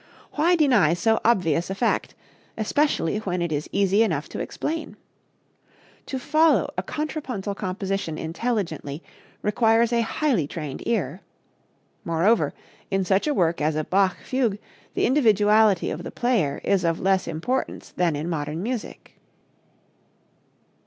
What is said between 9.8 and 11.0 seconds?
a highly trained